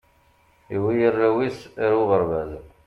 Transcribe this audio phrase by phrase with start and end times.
[0.75, 2.51] iwwi arraw is ar uɣerbaz